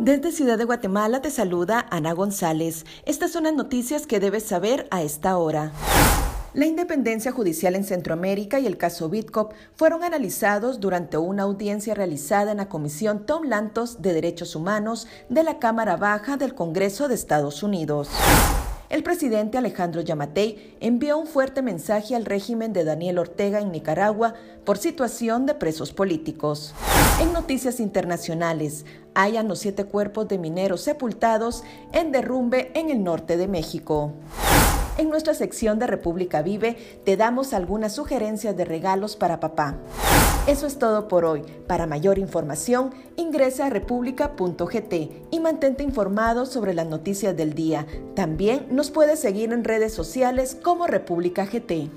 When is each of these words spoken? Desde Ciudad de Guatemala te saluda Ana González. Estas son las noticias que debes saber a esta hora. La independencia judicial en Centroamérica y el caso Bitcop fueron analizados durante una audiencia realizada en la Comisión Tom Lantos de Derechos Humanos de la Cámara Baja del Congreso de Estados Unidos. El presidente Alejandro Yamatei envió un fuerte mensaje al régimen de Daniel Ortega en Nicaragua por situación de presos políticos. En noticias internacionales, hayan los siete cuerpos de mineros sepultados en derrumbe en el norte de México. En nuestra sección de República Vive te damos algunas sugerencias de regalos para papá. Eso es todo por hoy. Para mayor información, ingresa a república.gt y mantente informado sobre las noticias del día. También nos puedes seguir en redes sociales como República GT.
Desde 0.00 0.32
Ciudad 0.32 0.56
de 0.56 0.64
Guatemala 0.64 1.20
te 1.20 1.30
saluda 1.30 1.86
Ana 1.90 2.14
González. 2.14 2.86
Estas 3.04 3.32
son 3.32 3.44
las 3.44 3.52
noticias 3.52 4.06
que 4.06 4.18
debes 4.18 4.44
saber 4.44 4.88
a 4.90 5.02
esta 5.02 5.36
hora. 5.36 5.72
La 6.54 6.64
independencia 6.64 7.32
judicial 7.32 7.74
en 7.74 7.84
Centroamérica 7.84 8.58
y 8.58 8.66
el 8.66 8.78
caso 8.78 9.10
Bitcop 9.10 9.52
fueron 9.74 10.02
analizados 10.02 10.80
durante 10.80 11.18
una 11.18 11.42
audiencia 11.42 11.94
realizada 11.94 12.52
en 12.52 12.56
la 12.56 12.70
Comisión 12.70 13.26
Tom 13.26 13.44
Lantos 13.44 14.00
de 14.00 14.14
Derechos 14.14 14.56
Humanos 14.56 15.06
de 15.28 15.42
la 15.42 15.58
Cámara 15.58 15.98
Baja 15.98 16.38
del 16.38 16.54
Congreso 16.54 17.06
de 17.06 17.14
Estados 17.14 17.62
Unidos. 17.62 18.08
El 18.90 19.04
presidente 19.04 19.56
Alejandro 19.56 20.00
Yamatei 20.00 20.76
envió 20.80 21.16
un 21.16 21.28
fuerte 21.28 21.62
mensaje 21.62 22.16
al 22.16 22.24
régimen 22.24 22.72
de 22.72 22.82
Daniel 22.82 23.20
Ortega 23.20 23.60
en 23.60 23.70
Nicaragua 23.70 24.34
por 24.64 24.78
situación 24.78 25.46
de 25.46 25.54
presos 25.54 25.92
políticos. 25.92 26.74
En 27.20 27.32
noticias 27.32 27.78
internacionales, 27.78 28.84
hayan 29.14 29.46
los 29.46 29.60
siete 29.60 29.84
cuerpos 29.84 30.26
de 30.26 30.38
mineros 30.38 30.80
sepultados 30.80 31.62
en 31.92 32.10
derrumbe 32.10 32.72
en 32.74 32.90
el 32.90 33.04
norte 33.04 33.36
de 33.36 33.46
México. 33.46 34.12
En 35.00 35.08
nuestra 35.08 35.32
sección 35.32 35.78
de 35.78 35.86
República 35.86 36.42
Vive 36.42 36.76
te 37.06 37.16
damos 37.16 37.54
algunas 37.54 37.94
sugerencias 37.94 38.54
de 38.54 38.66
regalos 38.66 39.16
para 39.16 39.40
papá. 39.40 39.78
Eso 40.46 40.66
es 40.66 40.78
todo 40.78 41.08
por 41.08 41.24
hoy. 41.24 41.42
Para 41.66 41.86
mayor 41.86 42.18
información, 42.18 42.92
ingresa 43.16 43.64
a 43.64 43.70
república.gt 43.70 44.94
y 45.30 45.40
mantente 45.40 45.84
informado 45.84 46.44
sobre 46.44 46.74
las 46.74 46.86
noticias 46.86 47.34
del 47.34 47.54
día. 47.54 47.86
También 48.14 48.66
nos 48.70 48.90
puedes 48.90 49.18
seguir 49.18 49.54
en 49.54 49.64
redes 49.64 49.94
sociales 49.94 50.54
como 50.62 50.86
República 50.86 51.46
GT. 51.46 51.88